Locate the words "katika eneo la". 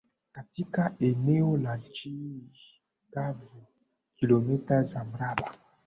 0.31-1.77